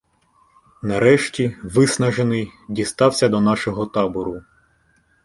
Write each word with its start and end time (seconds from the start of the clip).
Нарешті, 0.81 1.55
виснажений, 1.63 2.51
дістався 2.69 3.27
до 3.29 3.41
нашого 3.41 3.85
табору. 3.85 4.41